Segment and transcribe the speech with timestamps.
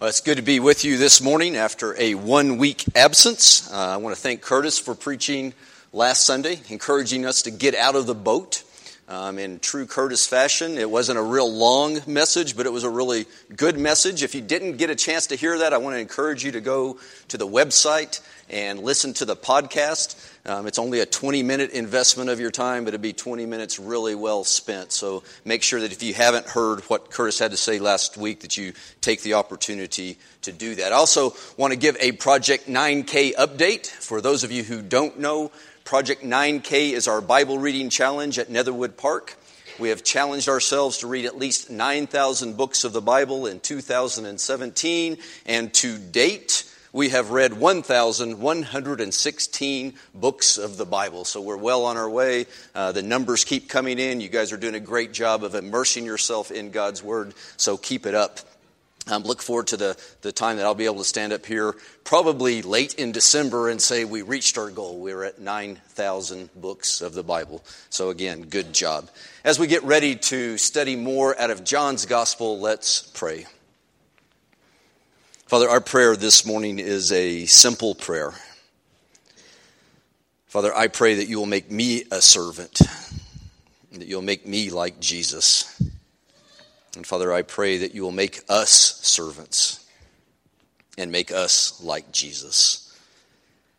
[0.00, 3.72] Well, it's good to be with you this morning after a one week absence.
[3.72, 5.54] Uh, I want to thank Curtis for preaching
[5.92, 8.63] last Sunday, encouraging us to get out of the boat.
[9.06, 12.90] Um, in true Curtis fashion, it wasn't a real long message, but it was a
[12.90, 14.22] really good message.
[14.22, 16.60] If you didn't get a chance to hear that, I want to encourage you to
[16.62, 20.16] go to the website and listen to the podcast.
[20.46, 23.78] Um, it's only a 20 minute investment of your time, but it'd be 20 minutes
[23.78, 24.90] really well spent.
[24.90, 28.40] So make sure that if you haven't heard what Curtis had to say last week,
[28.40, 30.92] that you take the opportunity to do that.
[30.92, 33.86] I also want to give a Project 9K update.
[33.86, 35.50] For those of you who don't know,
[35.84, 39.36] Project 9K is our Bible reading challenge at Netherwood Park.
[39.78, 45.18] We have challenged ourselves to read at least 9,000 books of the Bible in 2017,
[45.44, 51.26] and to date, we have read 1,116 books of the Bible.
[51.26, 52.46] So we're well on our way.
[52.74, 54.22] Uh, the numbers keep coming in.
[54.22, 57.34] You guys are doing a great job of immersing yourself in God's Word.
[57.58, 58.40] So keep it up.
[59.06, 61.74] Um, look forward to the, the time that I'll be able to stand up here,
[62.04, 64.98] probably late in December, and say we reached our goal.
[64.98, 67.62] We are at 9,000 books of the Bible.
[67.90, 69.10] So, again, good job.
[69.44, 73.44] As we get ready to study more out of John's Gospel, let's pray.
[75.46, 78.32] Father, our prayer this morning is a simple prayer.
[80.46, 82.80] Father, I pray that you will make me a servant,
[83.92, 85.70] that you'll make me like Jesus.
[86.96, 88.70] And Father, I pray that you will make us
[89.02, 89.84] servants
[90.96, 92.80] and make us like Jesus.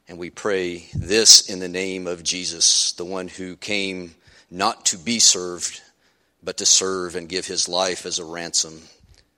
[0.08, 4.16] And we pray this in the name of Jesus, the one who came
[4.52, 5.81] not to be served,
[6.44, 8.81] but to serve and give his life as a ransom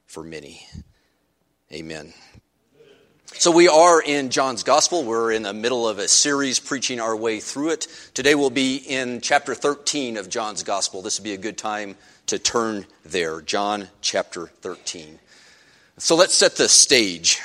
[0.05, 0.65] for many.
[1.71, 2.13] Amen.
[3.33, 5.03] So, we are in John's Gospel.
[5.03, 7.87] We're in the middle of a series preaching our way through it.
[8.13, 11.01] Today we'll be in chapter 13 of John's Gospel.
[11.01, 13.41] This would be a good time to turn there.
[13.41, 15.19] John chapter 13.
[15.97, 17.41] So, let's set the stage.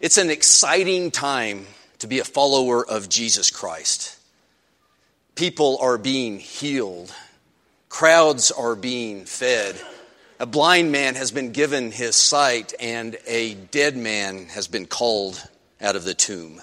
[0.00, 1.66] It's an exciting time
[2.00, 4.18] to be a follower of Jesus Christ.
[5.34, 7.14] People are being healed,
[7.88, 9.80] crowds are being fed
[10.40, 15.42] a blind man has been given his sight, and a dead man has been called
[15.80, 16.60] out of the tomb.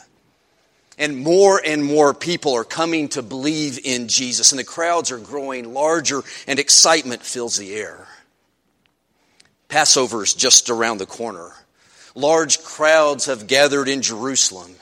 [1.02, 5.18] And more and more people are coming to believe in Jesus, and the crowds are
[5.18, 8.08] growing larger, and excitement fills the air.
[9.68, 11.54] Passover is just around the corner.
[12.14, 14.76] Large crowds have gathered in Jerusalem.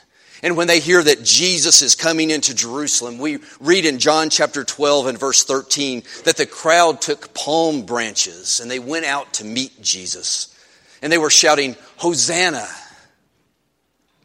[0.44, 4.66] And when they hear that Jesus is coming into Jerusalem, we read in John chapter
[4.66, 9.46] 12 and verse 13 that the crowd took palm branches and they went out to
[9.46, 10.54] meet Jesus.
[11.02, 12.68] And they were shouting, Hosanna!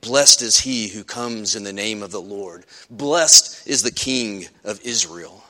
[0.04, 2.66] Blessed is he who comes in the name of the Lord.
[2.90, 5.42] Blessed is the King of Israel.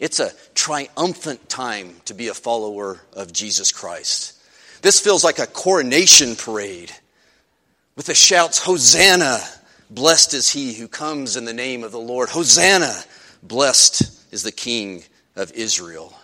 [0.00, 4.34] It's a triumphant time to be a follower of Jesus Christ.
[4.82, 6.90] This feels like a coronation parade
[7.94, 9.38] with the shouts, Hosanna!
[9.90, 12.30] Blessed is he who comes in the name of the Lord.
[12.30, 12.92] Hosanna!
[13.44, 15.04] Blessed is the King
[15.36, 16.18] of Israel.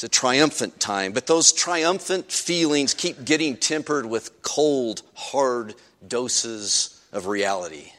[0.00, 5.74] It's a triumphant time, but those triumphant feelings keep getting tempered with cold, hard
[6.08, 7.92] doses of reality.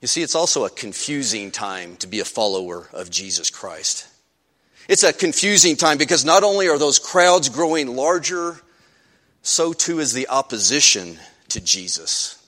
[0.00, 4.08] You see, it's also a confusing time to be a follower of Jesus Christ.
[4.88, 8.58] It's a confusing time because not only are those crowds growing larger
[9.42, 11.18] so too is the opposition
[11.50, 12.42] to Jesus.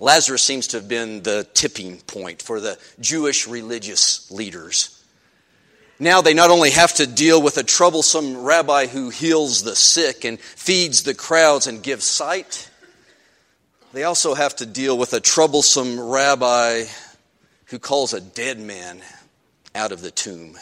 [0.00, 4.99] Lazarus seems to have been the tipping point for the Jewish religious leaders.
[6.02, 10.24] Now they not only have to deal with a troublesome rabbi who heals the sick
[10.24, 12.70] and feeds the crowds and gives sight,
[13.92, 16.84] they also have to deal with a troublesome rabbi
[17.66, 19.02] who calls a dead man
[19.74, 20.56] out of the tomb.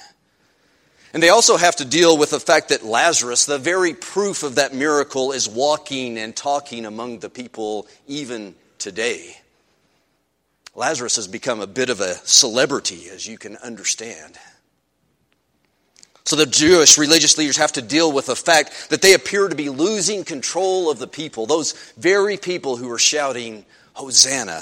[1.15, 4.57] And they also have to deal with the fact that Lazarus, the very proof of
[4.57, 9.37] that miracle, is walking and talking among the people even today.
[10.75, 14.37] Lazarus has become a bit of a celebrity, as you can understand.
[16.29, 19.55] So the Jewish religious leaders have to deal with the fact that they appear to
[19.55, 23.65] be losing control of the people, those very people who are shouting,
[23.95, 24.61] Hosanna,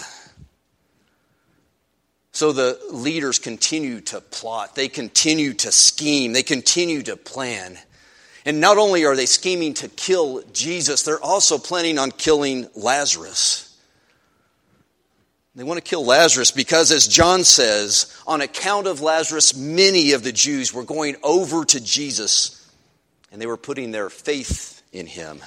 [2.30, 7.76] so the leaders continue to plot, they continue to scheme, they continue to plan.
[8.44, 13.65] And not only are they scheming to kill Jesus, they're also planning on killing Lazarus.
[15.56, 20.22] They want to kill Lazarus because, as John says, on account of Lazarus, many of
[20.22, 22.62] the Jews were going over to Jesus
[23.32, 25.40] and they were putting their faith in him.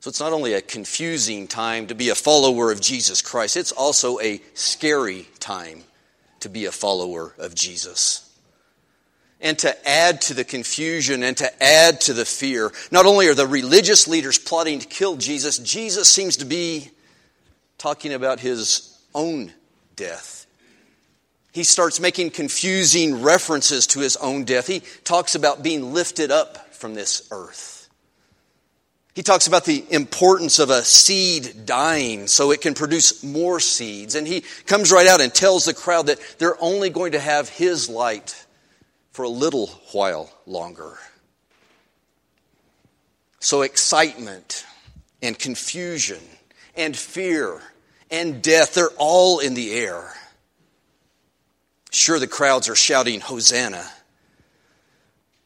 [0.00, 3.72] So it's not only a confusing time to be a follower of Jesus Christ, it's
[3.72, 5.82] also a scary time
[6.40, 8.20] to be a follower of Jesus.
[9.40, 12.72] and to add to the confusion and to add to the fear.
[12.90, 16.90] Not only are the religious leaders plotting to kill Jesus, Jesus seems to be
[17.84, 19.52] talking about his own
[19.94, 20.46] death.
[21.52, 24.66] He starts making confusing references to his own death.
[24.66, 27.90] He talks about being lifted up from this earth.
[29.14, 34.14] He talks about the importance of a seed dying so it can produce more seeds.
[34.14, 37.50] And he comes right out and tells the crowd that they're only going to have
[37.50, 38.46] his light
[39.10, 40.96] for a little while longer.
[43.40, 44.64] So, excitement
[45.20, 46.22] and confusion
[46.74, 47.60] and fear
[48.14, 50.14] and death, they're all in the air.
[51.90, 53.84] Sure, the crowds are shouting, Hosanna.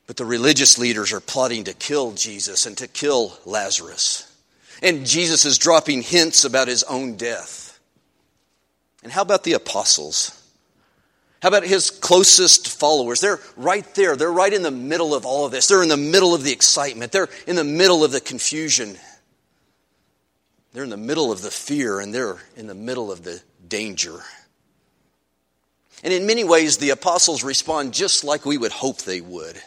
[0.07, 4.25] But the religious leaders are plotting to kill Jesus and to kill Lazarus.
[4.83, 7.81] And Jesus is dropping hints about his own death.
[9.03, 10.35] And how about the apostles?
[11.41, 13.21] How about his closest followers?
[13.21, 14.17] They're right there.
[14.17, 15.69] They're right in the middle of all of this.
[15.69, 17.13] They're in the middle of the excitement.
[17.13, 18.97] They're in the middle of the confusion.
[20.73, 24.23] They're in the middle of the fear and they're in the middle of the danger.
[26.03, 29.61] And in many ways, the apostles respond just like we would hope they would.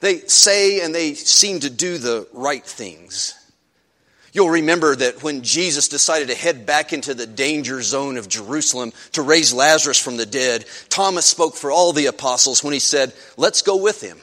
[0.00, 3.34] They say and they seem to do the right things.
[4.32, 8.92] You'll remember that when Jesus decided to head back into the danger zone of Jerusalem
[9.12, 13.14] to raise Lazarus from the dead, Thomas spoke for all the apostles when he said,
[13.38, 14.18] Let's go with him.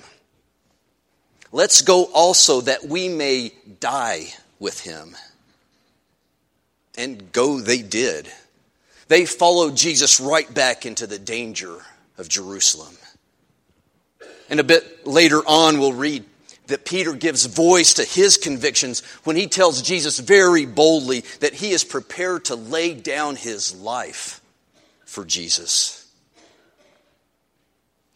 [1.52, 4.28] Let's go also that we may die
[4.60, 5.16] with him.
[6.98, 8.32] And go they did.
[9.08, 11.78] They followed Jesus right back into the danger
[12.18, 12.96] of Jerusalem.
[14.50, 16.26] And a bit later on, we'll read
[16.68, 21.72] that Peter gives voice to his convictions when he tells Jesus very boldly that he
[21.72, 24.42] is prepared to lay down his life
[25.06, 26.08] for Jesus.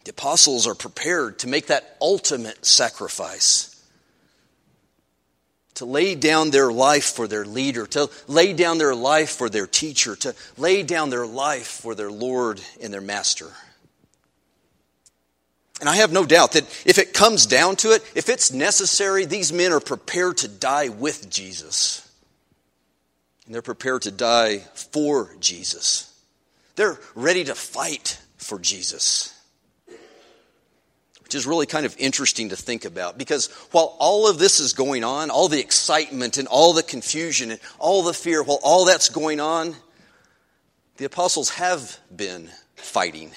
[0.04, 3.77] The apostles are prepared to make that ultimate sacrifice.
[5.78, 9.68] To lay down their life for their leader, to lay down their life for their
[9.68, 13.46] teacher, to lay down their life for their Lord and their master.
[15.80, 19.24] And I have no doubt that if it comes down to it, if it's necessary,
[19.24, 22.10] these men are prepared to die with Jesus.
[23.46, 26.12] And they're prepared to die for Jesus.
[26.74, 29.32] They're ready to fight for Jesus.
[31.28, 34.72] Which is really kind of interesting to think about because while all of this is
[34.72, 38.86] going on, all the excitement and all the confusion and all the fear, while all
[38.86, 39.76] that's going on,
[40.96, 43.32] the apostles have been fighting.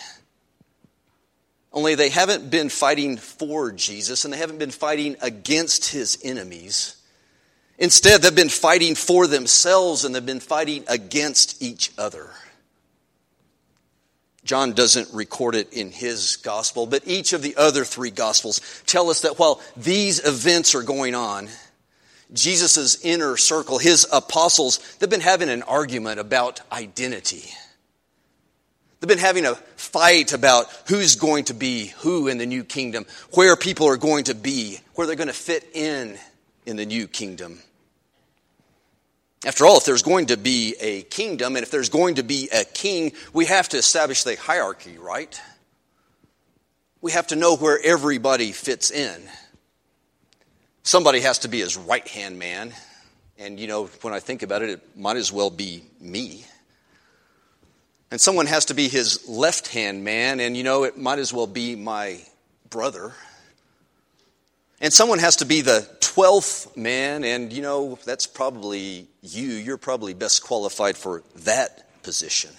[1.74, 6.96] Only they haven't been fighting for Jesus and they haven't been fighting against his enemies.
[7.78, 12.30] Instead, they've been fighting for themselves and they've been fighting against each other.
[14.44, 19.10] John doesn't record it in his gospel, but each of the other three gospels tell
[19.10, 21.48] us that while these events are going on,
[22.34, 27.44] Jesus' inner circle, his apostles, they've been having an argument about identity.
[29.00, 33.06] They've been having a fight about who's going to be who in the new kingdom,
[33.32, 36.18] where people are going to be, where they're going to fit in
[36.66, 37.60] in the new kingdom.
[39.46, 42.50] After all, if there's going to be a kingdom and if there's going to be
[42.54, 45.40] a king, we have to establish the hierarchy, right?
[47.02, 49.22] We have to know where everybody fits in.
[50.84, 52.74] Somebody has to be his right hand man.
[53.40, 56.46] And, you know, when I think about it, it might as well be me.
[58.12, 61.34] And someone has to be his left hand man, and you know, it might as
[61.34, 62.20] well be my
[62.70, 63.14] brother.
[64.82, 69.48] And someone has to be the 12th man, and you know, that's probably you.
[69.48, 72.50] You're probably best qualified for that position.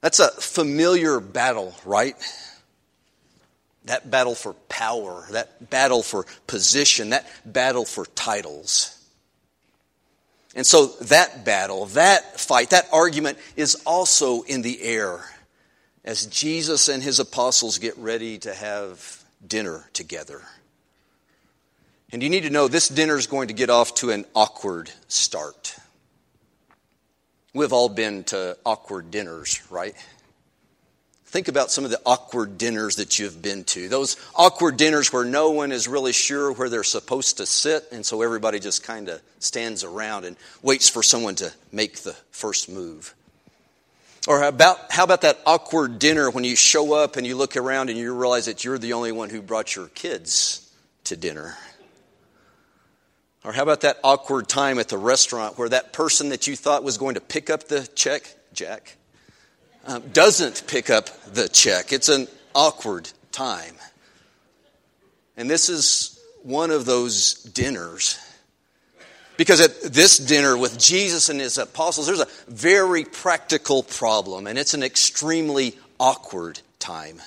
[0.00, 2.16] That's a familiar battle, right?
[3.84, 8.98] That battle for power, that battle for position, that battle for titles.
[10.56, 15.24] And so that battle, that fight, that argument is also in the air
[16.04, 20.42] as Jesus and his apostles get ready to have dinner together.
[22.12, 24.90] And you need to know this dinner is going to get off to an awkward
[25.08, 25.76] start.
[27.54, 29.94] We've all been to awkward dinners, right?
[31.26, 33.88] Think about some of the awkward dinners that you've been to.
[33.88, 38.04] Those awkward dinners where no one is really sure where they're supposed to sit, and
[38.04, 42.68] so everybody just kind of stands around and waits for someone to make the first
[42.68, 43.14] move.
[44.28, 47.56] Or how about, how about that awkward dinner when you show up and you look
[47.56, 50.72] around and you realize that you're the only one who brought your kids
[51.04, 51.56] to dinner?
[53.44, 56.84] Or how about that awkward time at the restaurant where that person that you thought
[56.84, 58.96] was going to pick up the check, Jack,
[59.86, 61.92] um, doesn't pick up the check.
[61.92, 63.74] It's an awkward time.
[65.36, 68.18] And this is one of those dinners.
[69.42, 74.56] Because at this dinner with Jesus and his apostles, there's a very practical problem, and
[74.56, 77.20] it's an extremely awkward time.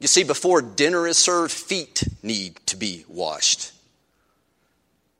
[0.00, 3.72] You see, before dinner is served, feet need to be washed.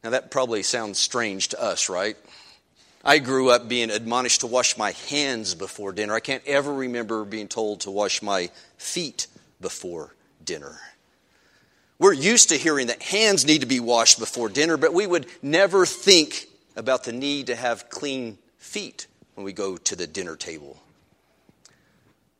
[0.04, 2.18] Now, that probably sounds strange to us, right?
[3.02, 6.12] I grew up being admonished to wash my hands before dinner.
[6.12, 9.26] I can't ever remember being told to wash my feet
[9.58, 10.78] before dinner.
[12.00, 15.26] We're used to hearing that hands need to be washed before dinner, but we would
[15.42, 20.34] never think about the need to have clean feet when we go to the dinner
[20.34, 20.82] table.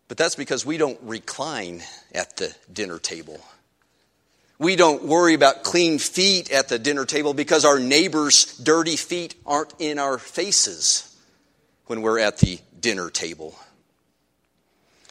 [0.08, 1.82] But that's because we don't recline
[2.14, 3.38] at the dinner table.
[4.58, 9.34] We don't worry about clean feet at the dinner table because our neighbor's dirty feet
[9.44, 11.14] aren't in our faces
[11.84, 13.54] when we're at the dinner table.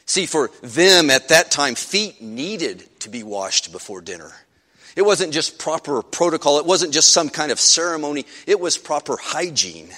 [0.06, 4.32] See, for them at that time, feet needed to be washed before dinner.
[4.96, 9.16] It wasn't just proper protocol, it wasn't just some kind of ceremony, it was proper
[9.16, 9.90] hygiene.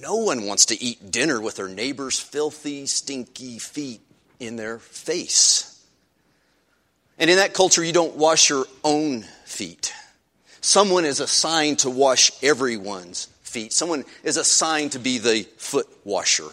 [0.00, 4.00] No one wants to eat dinner with their neighbor's filthy, stinky feet
[4.38, 5.84] in their face.
[7.18, 9.92] And in that culture, you don't wash your own feet.
[10.62, 13.74] Someone is assigned to wash everyone's feet.
[13.74, 16.48] Someone is assigned to be the foot washer.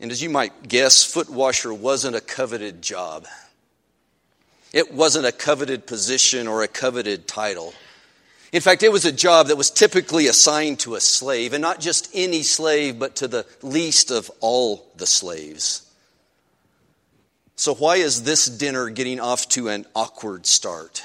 [0.00, 3.26] And as you might guess, foot washer wasn't a coveted job.
[4.72, 7.72] It wasn't a coveted position or a coveted title.
[8.52, 11.80] In fact, it was a job that was typically assigned to a slave, and not
[11.80, 15.82] just any slave, but to the least of all the slaves.
[17.56, 21.02] So, why is this dinner getting off to an awkward start?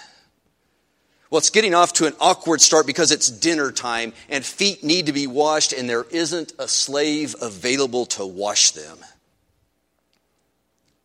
[1.31, 5.05] Well, it's getting off to an awkward start because it's dinner time and feet need
[5.05, 8.97] to be washed, and there isn't a slave available to wash them.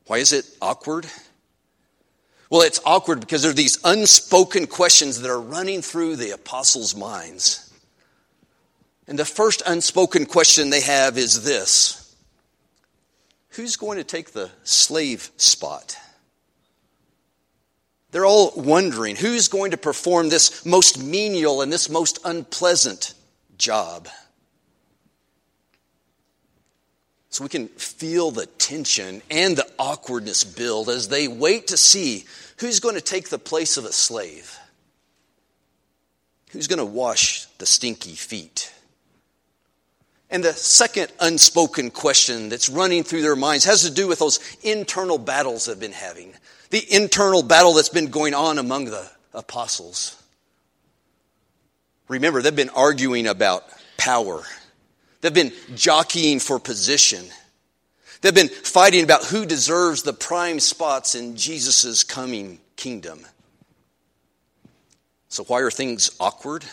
[0.06, 1.06] Why is it awkward?
[2.50, 6.96] Well, it's awkward because there are these unspoken questions that are running through the apostles'
[6.96, 7.72] minds.
[9.06, 12.02] And the first unspoken question they have is this
[13.50, 15.96] who's going to take the slave spot?
[18.16, 23.12] They're all wondering who's going to perform this most menial and this most unpleasant
[23.58, 24.08] job.
[27.28, 32.24] So we can feel the tension and the awkwardness build as they wait to see
[32.56, 34.58] who's going to take the place of a slave.
[36.52, 38.72] Who's going to wash the stinky feet?
[40.30, 44.40] And the second unspoken question that's running through their minds has to do with those
[44.62, 46.32] internal battles they've been having.
[46.70, 50.20] The internal battle that's been going on among the apostles.
[52.08, 53.64] Remember, they've been arguing about
[53.96, 54.42] power.
[55.20, 57.24] They've been jockeying for position.
[58.20, 63.20] They've been fighting about who deserves the prime spots in Jesus' coming kingdom.
[65.28, 66.64] So, why are things awkward?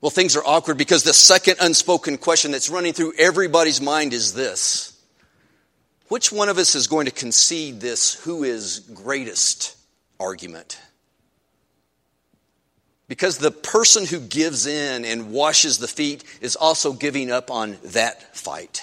[0.00, 4.34] Well, things are awkward because the second unspoken question that's running through everybody's mind is
[4.34, 4.95] this
[6.08, 9.76] Which one of us is going to concede this who is greatest
[10.20, 10.80] argument?
[13.08, 17.78] Because the person who gives in and washes the feet is also giving up on
[17.84, 18.82] that fight.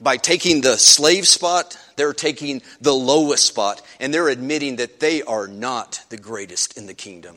[0.00, 5.22] By taking the slave spot, they're taking the lowest spot, and they're admitting that they
[5.22, 7.36] are not the greatest in the kingdom.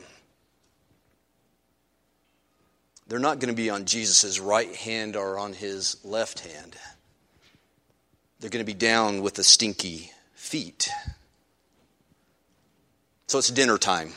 [3.08, 6.76] They're not going to be on Jesus' right hand or on his left hand.
[8.40, 10.90] They're going to be down with the stinky feet.
[13.28, 14.12] So it's dinner time.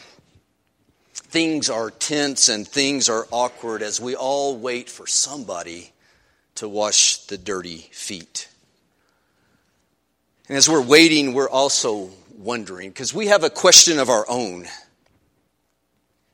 [1.13, 5.93] Things are tense and things are awkward as we all wait for somebody
[6.55, 8.49] to wash the dirty feet.
[10.47, 14.65] And as we're waiting, we're also wondering, because we have a question of our own.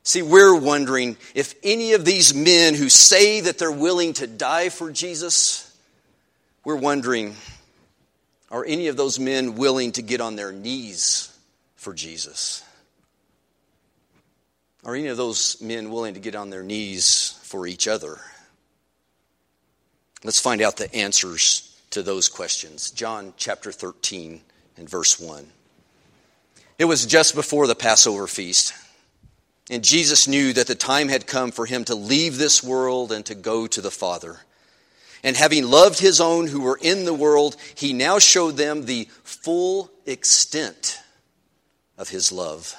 [0.02, 4.70] See, we're wondering if any of these men who say that they're willing to die
[4.70, 5.76] for Jesus,
[6.64, 7.36] we're wondering,
[8.50, 11.36] are any of those men willing to get on their knees
[11.76, 12.62] for Jesus?
[14.84, 18.20] Are any of those men willing to get on their knees for each other?
[20.22, 22.90] Let's find out the answers to those questions.
[22.92, 24.40] John chapter 13
[24.76, 25.46] and verse 1.
[26.78, 28.74] It was just before the Passover feast.
[29.70, 33.26] And Jesus knew that the time had come for him to leave this world and
[33.26, 34.38] to go to the Father.
[35.26, 39.08] And having loved his own who were in the world, he now showed them the
[39.24, 41.00] full extent
[41.98, 42.72] of his love.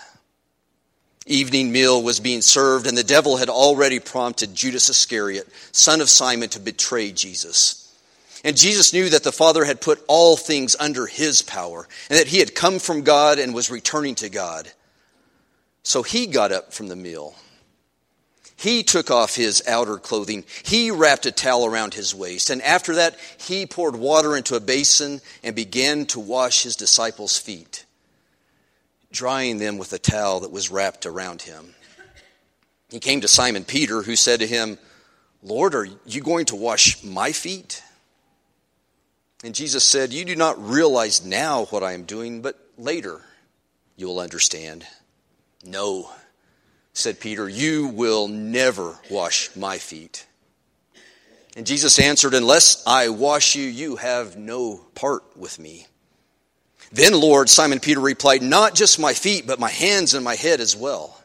[1.25, 6.09] Evening meal was being served, and the devil had already prompted Judas Iscariot, son of
[6.09, 7.93] Simon, to betray Jesus.
[8.45, 12.27] And Jesus knew that the Father had put all things under his power and that
[12.27, 14.71] he had come from God and was returning to God.
[15.83, 17.35] So he got up from the meal.
[18.57, 20.43] He took off his outer clothing.
[20.63, 22.49] He wrapped a towel around his waist.
[22.49, 27.37] And after that, he poured water into a basin and began to wash his disciples'
[27.37, 27.85] feet,
[29.11, 31.75] drying them with a towel that was wrapped around him.
[32.89, 34.79] He came to Simon Peter, who said to him,
[35.43, 37.83] Lord, are you going to wash my feet?
[39.43, 43.21] And Jesus said, You do not realize now what I am doing, but later
[43.95, 44.83] you will understand.
[45.63, 46.09] No,
[46.97, 50.25] said Peter, you will never wash my feet.
[51.55, 55.85] And Jesus answered, Unless I wash you, you have no part with me.
[56.91, 60.59] Then, Lord, Simon Peter replied, Not just my feet, but my hands and my head
[60.59, 61.21] as well.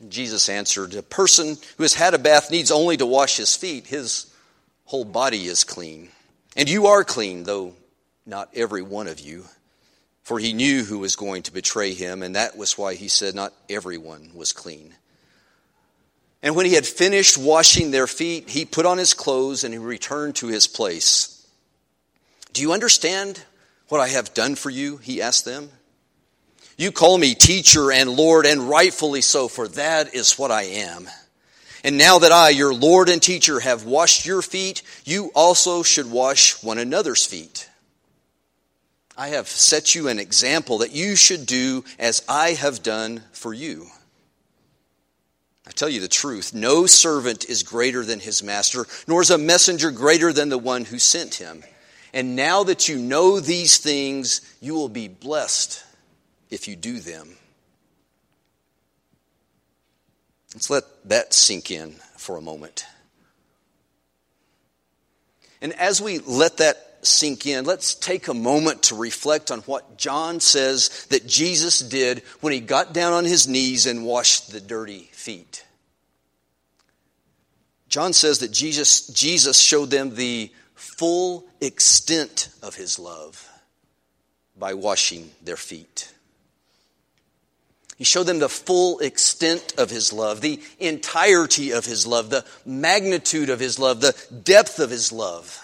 [0.00, 3.54] And Jesus answered, A person who has had a bath needs only to wash his
[3.54, 3.86] feet.
[3.86, 4.32] His
[4.86, 6.08] whole body is clean.
[6.56, 7.74] And you are clean, though
[8.24, 9.44] not every one of you.
[10.22, 13.34] For he knew who was going to betray him, and that was why he said
[13.34, 14.94] not everyone was clean.
[16.42, 19.78] And when he had finished washing their feet, he put on his clothes and he
[19.78, 21.46] returned to his place.
[22.52, 23.42] Do you understand
[23.88, 24.96] what I have done for you?
[24.96, 25.70] He asked them.
[26.76, 31.08] You call me teacher and Lord, and rightfully so, for that is what I am.
[31.84, 36.10] And now that I, your Lord and teacher, have washed your feet, you also should
[36.10, 37.68] wash one another's feet.
[39.16, 43.52] I have set you an example that you should do as I have done for
[43.52, 43.86] you.
[45.66, 49.38] I tell you the truth no servant is greater than his master, nor is a
[49.38, 51.62] messenger greater than the one who sent him.
[52.14, 55.84] And now that you know these things, you will be blessed
[56.50, 57.36] if you do them.
[60.54, 62.84] Let's let that sink in for a moment.
[65.62, 69.98] And as we let that sink in, let's take a moment to reflect on what
[69.98, 74.60] John says that Jesus did when he got down on his knees and washed the
[74.60, 75.64] dirty feet.
[77.88, 83.48] John says that Jesus, Jesus showed them the full extent of his love
[84.58, 86.12] by washing their feet.
[87.98, 92.44] He showed them the full extent of his love, the entirety of his love, the
[92.66, 95.61] magnitude of his love, the depth of his love.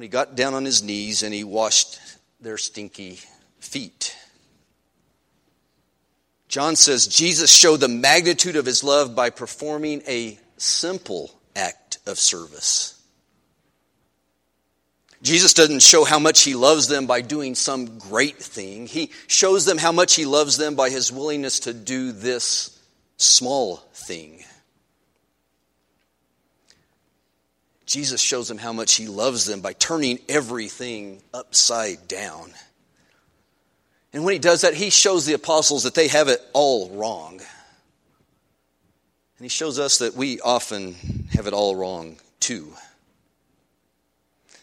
[0.00, 1.98] He got down on his knees and he washed
[2.40, 3.20] their stinky
[3.60, 4.16] feet.
[6.48, 12.18] John says Jesus showed the magnitude of his love by performing a simple act of
[12.18, 13.00] service.
[15.22, 18.86] Jesus doesn't show how much he loves them by doing some great thing.
[18.86, 22.78] He shows them how much he loves them by his willingness to do this
[23.16, 24.42] small thing.
[27.90, 32.52] Jesus shows them how much he loves them by turning everything upside down.
[34.12, 37.40] And when he does that, he shows the apostles that they have it all wrong.
[37.40, 40.94] And he shows us that we often
[41.32, 42.72] have it all wrong too.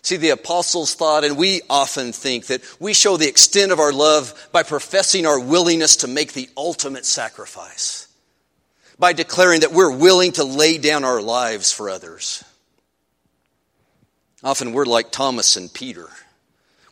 [0.04, 3.92] See, the apostles thought, and we often think, that we show the extent of our
[3.92, 8.08] love by professing our willingness to make the ultimate sacrifice,
[8.98, 12.46] by declaring that we're willing to lay down our lives for others.
[14.44, 16.10] Often we're like Thomas and Peter.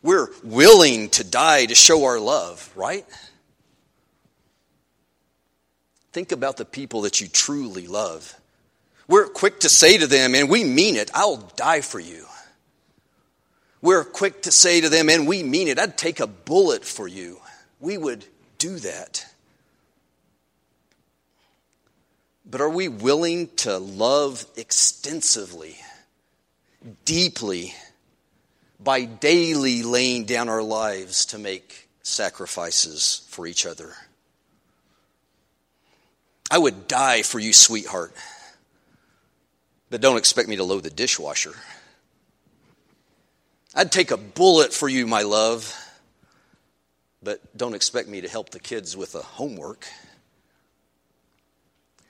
[0.02, 3.04] We're willing to die to show our love, right?
[6.12, 8.34] Think about the people that you truly love.
[9.08, 12.26] We're quick to say to them, and we mean it, I'll die for you.
[13.80, 17.06] We're quick to say to them, and we mean it, I'd take a bullet for
[17.06, 17.40] you.
[17.78, 18.24] We would
[18.58, 19.24] do that.
[22.48, 25.76] But are we willing to love extensively,
[27.04, 27.74] deeply,
[28.78, 33.94] by daily laying down our lives to make sacrifices for each other?
[36.50, 38.14] I would die for you, sweetheart.
[39.90, 41.54] But don't expect me to load the dishwasher.
[43.74, 45.74] I'd take a bullet for you, my love,
[47.22, 49.86] but don't expect me to help the kids with the homework.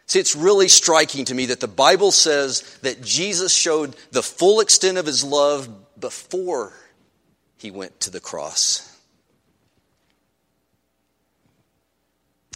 [0.07, 4.61] See, it's really striking to me that the Bible says that Jesus showed the full
[4.61, 6.73] extent of his love before
[7.59, 8.93] he went to the cross.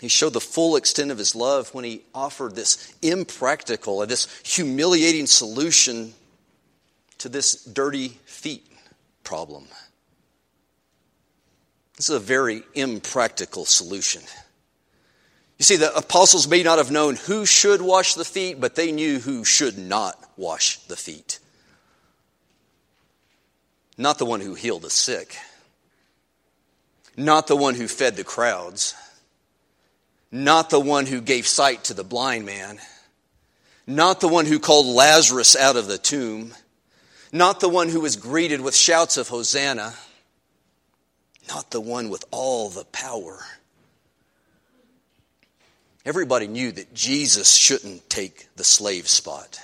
[0.01, 4.29] He showed the full extent of his love when he offered this impractical and this
[4.45, 6.15] humiliating solution
[7.19, 8.67] to this dirty feet
[9.25, 9.67] problem.
[11.97, 14.23] This is a very impractical solution.
[15.61, 18.93] You see, the apostles may not have known who should wash the feet, but they
[18.93, 21.39] knew who should not wash the feet.
[23.99, 25.37] not the one who healed the sick,
[27.15, 28.95] not the one who fed the crowds,
[30.33, 32.79] not the one who gave sight to the blind man,
[33.87, 36.55] not the one who called Lazarus out of the tomb,
[37.31, 39.93] not the one who was greeted with shouts of Hosanna,
[41.47, 43.45] not the one with all the power.
[46.05, 49.59] Everybody knew that Jesus shouldn't take the slave spot.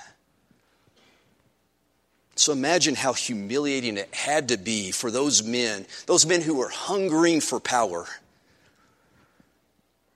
[2.35, 6.69] So imagine how humiliating it had to be for those men, those men who were
[6.69, 8.05] hungering for power.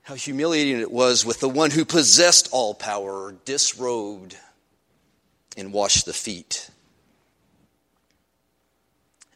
[0.03, 4.37] How humiliating it was with the one who possessed all power, disrobed
[5.57, 6.69] and washed the feet.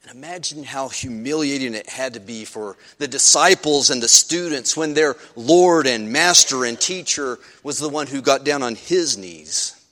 [0.05, 4.93] And imagine how humiliating it had to be for the disciples and the students when
[4.93, 9.83] their Lord and Master and teacher was the one who got down on his knees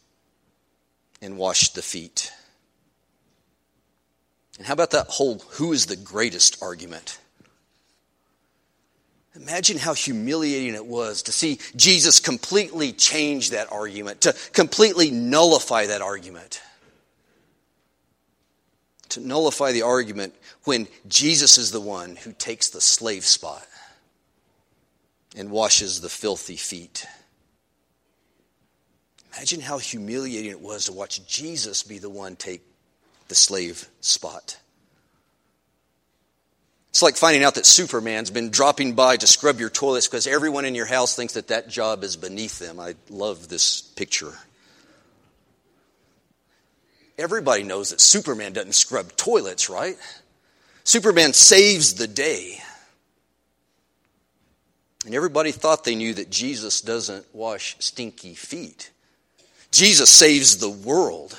[1.20, 2.32] and washed the feet.
[4.60, 7.18] And how about that whole who is the greatest argument?
[9.36, 15.88] Imagine how humiliating it was to see Jesus completely change that argument, to completely nullify
[15.88, 16.62] that argument.
[19.14, 23.64] To nullify the argument when Jesus is the one who takes the slave spot
[25.36, 27.06] and washes the filthy feet.
[29.36, 32.64] Imagine how humiliating it was to watch Jesus be the one take
[33.28, 34.58] the slave spot.
[36.90, 40.66] It's like finding out that Superman's been dropping by to scrub your toilets because everyone
[40.66, 42.80] in your house thinks that that job is beneath them.
[42.80, 44.34] I love this picture.
[47.18, 49.98] Everybody knows that Superman doesn't scrub toilets, right?
[50.84, 52.60] Superman saves the day.
[55.06, 58.90] And everybody thought they knew that Jesus doesn't wash stinky feet.
[59.72, 61.38] Jesus saves the world.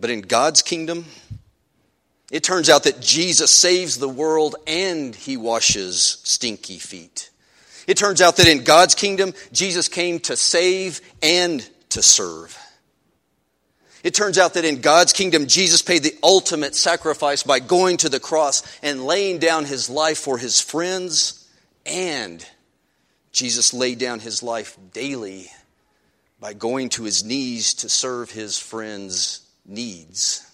[0.00, 1.04] But in God's kingdom,
[2.30, 7.30] it turns out that Jesus saves the world and he washes stinky feet.
[7.86, 12.58] It turns out that in God's kingdom, Jesus came to save and to serve.
[14.02, 18.08] It turns out that in God's kingdom, Jesus paid the ultimate sacrifice by going to
[18.08, 21.48] the cross and laying down his life for his friends,
[21.86, 22.44] and
[23.30, 25.50] Jesus laid down his life daily
[26.40, 30.48] by going to his knees to serve his friends' needs.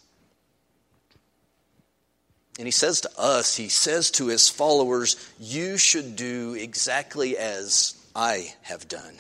[2.59, 7.95] And he says to us, he says to his followers, You should do exactly as
[8.15, 9.15] I have done.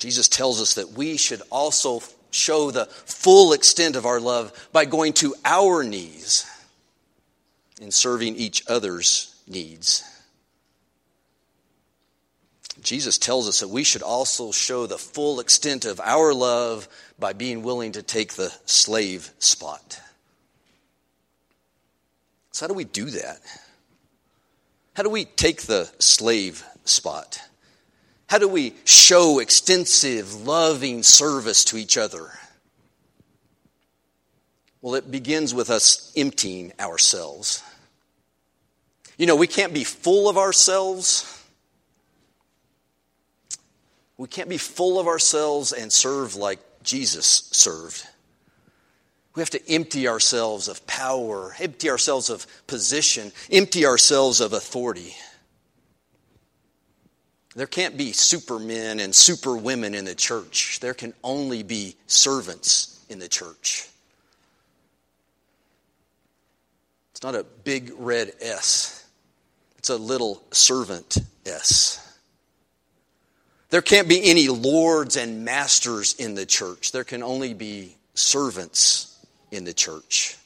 [0.00, 4.84] Jesus tells us that we should also show the full extent of our love by
[4.86, 6.46] going to our knees
[7.80, 10.02] and serving each other's needs.
[12.82, 17.34] Jesus tells us that we should also show the full extent of our love by
[17.34, 20.00] being willing to take the slave spot.
[22.52, 23.40] So, how do we do that?
[24.94, 27.40] How do we take the slave spot?
[28.30, 32.30] How do we show extensive, loving service to each other?
[34.80, 37.62] Well, it begins with us emptying ourselves.
[39.18, 41.36] You know, we can't be full of ourselves
[44.20, 48.06] we can't be full of ourselves and serve like Jesus served.
[49.34, 55.16] We have to empty ourselves of power, empty ourselves of position, empty ourselves of authority.
[57.54, 60.78] There can't be supermen and superwomen in the church.
[60.80, 63.88] There can only be servants in the church.
[67.10, 69.04] It's not a big red S,
[69.78, 72.06] it's a little servant S.
[73.70, 76.90] There can't be any lords and masters in the church.
[76.90, 79.16] There can only be servants
[79.52, 80.36] in the church.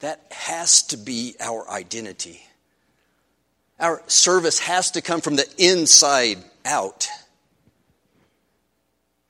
[0.00, 2.46] That has to be our identity.
[3.78, 7.08] Our service has to come from the inside out.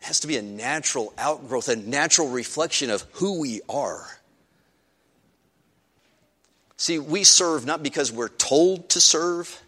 [0.00, 4.06] It has to be a natural outgrowth, a natural reflection of who we are.
[6.76, 9.62] See, we serve not because we're told to serve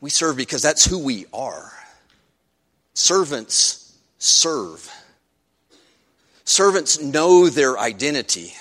[0.00, 1.70] we serve because that's who we are.
[2.94, 4.90] Servants serve.
[6.44, 8.54] Servants know their identity.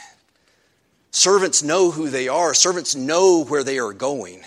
[1.12, 2.54] Servants know who they are.
[2.54, 4.42] Servants know where they are going.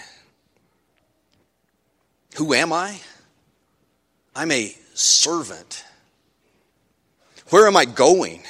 [2.37, 3.01] Who am I?
[4.35, 5.85] I'm a servant.
[7.51, 8.43] Where am I going?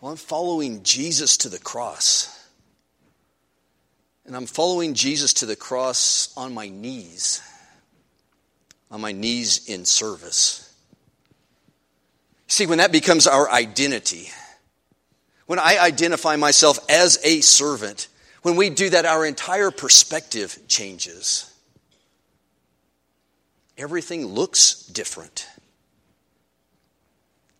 [0.00, 2.34] Well, I'm following Jesus to the cross.
[4.24, 7.42] And I'm following Jesus to the cross on my knees,
[8.90, 10.64] on my knees in service.
[12.46, 14.28] See, when that becomes our identity,
[15.48, 18.08] when I identify myself as a servant,
[18.42, 21.50] when we do that, our entire perspective changes.
[23.78, 25.48] Everything looks different.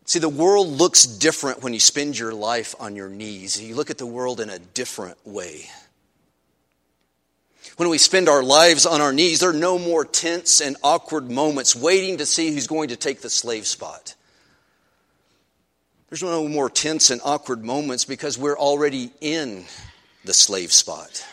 [0.04, 3.58] See, the world looks different when you spend your life on your knees.
[3.58, 5.64] You look at the world in a different way.
[7.78, 11.30] When we spend our lives on our knees, there are no more tense and awkward
[11.30, 14.14] moments waiting to see who's going to take the slave spot.
[16.08, 19.64] There's no more tense and awkward moments because we're already in
[20.24, 21.26] the slave spot.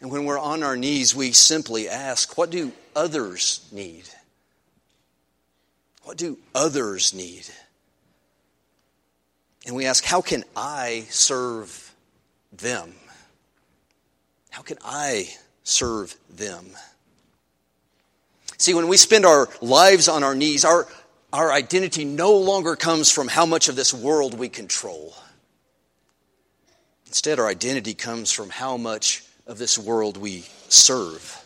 [0.00, 4.04] And when we're on our knees, we simply ask, What do others need?
[6.04, 7.46] What do others need?
[9.66, 11.94] And we ask, how can I serve
[12.52, 12.94] them?
[14.50, 15.28] How can I
[15.62, 16.66] serve them?
[18.56, 20.86] See, when we spend our lives on our knees, our,
[21.32, 25.14] our identity no longer comes from how much of this world we control.
[27.06, 31.44] Instead, our identity comes from how much of this world we serve.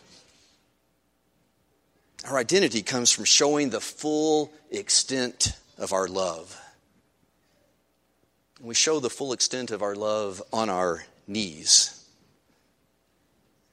[2.26, 6.58] Our identity comes from showing the full extent of our love.
[8.60, 11.93] We show the full extent of our love on our knees.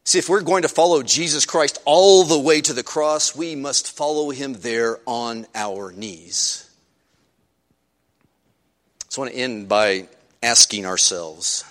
[0.03, 3.55] See, if we're going to follow Jesus Christ all the way to the cross, we
[3.55, 6.69] must follow him there on our knees.
[9.09, 10.07] So I want to end by
[10.41, 11.63] asking ourselves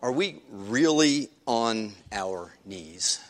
[0.00, 3.20] are we really on our knees?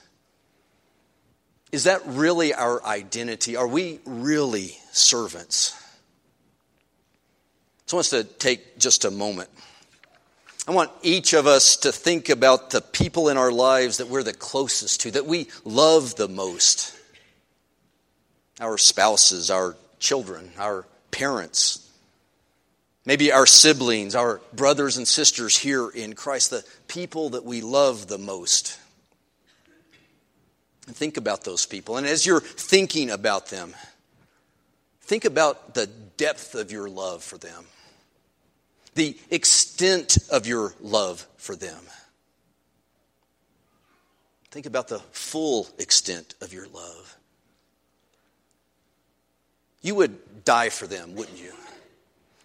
[1.70, 3.56] Is that really our identity?
[3.56, 5.78] Are we really servants?
[7.86, 9.50] So I want us to take just a moment.
[10.66, 14.22] I want each of us to think about the people in our lives that we're
[14.22, 16.96] the closest to, that we love the most
[18.60, 21.90] our spouses, our children, our parents,
[23.04, 28.06] maybe our siblings, our brothers and sisters here in Christ, the people that we love
[28.06, 28.78] the most.
[30.86, 31.96] And think about those people.
[31.96, 33.74] And as you're thinking about them,
[35.00, 37.64] think about the depth of your love for them,
[38.94, 41.80] the extent of your love for them.
[44.50, 47.16] Think about the full extent of your love.
[49.80, 51.52] You would die for them, wouldn't you?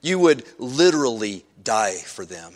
[0.01, 2.53] You would literally die for them.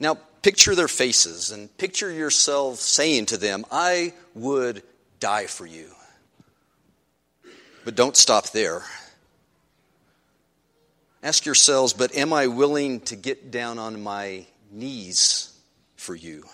[0.00, 4.82] Now, picture their faces and picture yourself saying to them, I would
[5.20, 5.90] die for you.
[7.84, 8.82] But don't stop there.
[11.22, 15.56] Ask yourselves, but am I willing to get down on my knees
[15.96, 16.44] for you?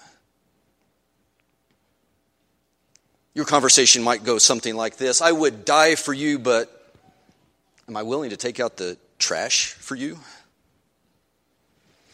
[3.35, 6.93] Your conversation might go something like this I would die for you, but
[7.89, 10.19] am I willing to take out the trash for you?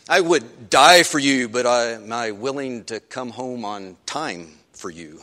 [0.09, 4.53] I would die for you, but I, am I willing to come home on time
[4.75, 5.21] for you?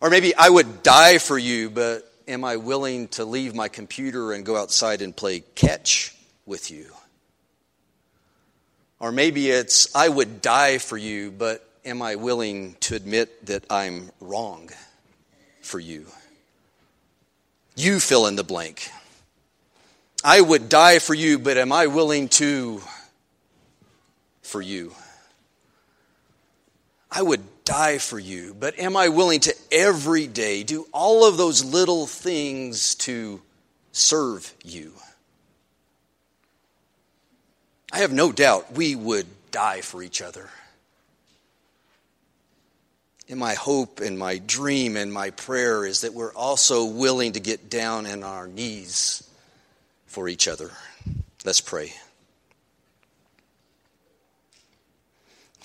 [0.00, 4.32] Or maybe I would die for you, but am I willing to leave my computer
[4.32, 6.14] and go outside and play catch
[6.46, 6.86] with you?
[9.00, 13.64] Or maybe it's I would die for you, but am I willing to admit that
[13.70, 14.70] I'm wrong
[15.62, 16.06] for you?
[17.74, 18.90] You fill in the blank.
[20.22, 22.82] I would die for you, but am I willing to
[24.48, 24.94] for you.
[27.10, 31.36] I would die for you, but am I willing to every day do all of
[31.36, 33.42] those little things to
[33.92, 34.94] serve you?
[37.92, 40.48] I have no doubt we would die for each other.
[43.28, 47.40] And my hope and my dream and my prayer is that we're also willing to
[47.40, 49.28] get down on our knees
[50.06, 50.70] for each other.
[51.44, 51.92] Let's pray.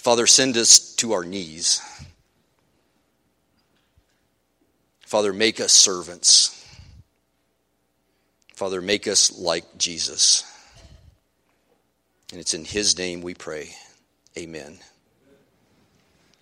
[0.03, 1.81] Father, send us to our knees.
[4.99, 6.61] Father, make us servants.
[8.53, 10.43] Father, make us like Jesus.
[12.31, 13.69] And it's in His name we pray.
[14.37, 14.77] Amen.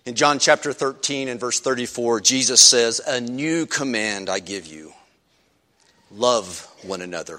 [0.06, 4.92] In John chapter 13 and verse 34, Jesus says, A new command I give you
[6.10, 7.38] love one another.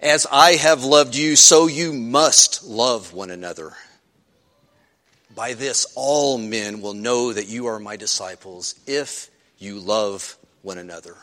[0.00, 3.74] As I have loved you, so you must love one another.
[5.34, 10.78] By this, all men will know that you are my disciples if you love one
[10.78, 11.16] another.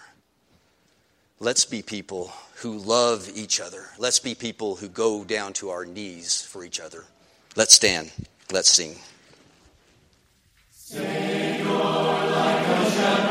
[1.39, 3.86] Let's be people who love each other.
[3.97, 7.06] Let's be people who go down to our knees for each other.
[7.56, 8.12] Let's stand.
[8.52, 8.97] Let's sing.
[10.71, 13.31] Savior, like.